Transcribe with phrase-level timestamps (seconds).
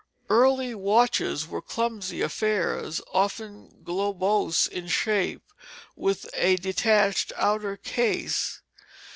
[0.27, 5.53] The early watches were clumsy affairs, often globose in shape,
[5.95, 8.61] with a detached outer case.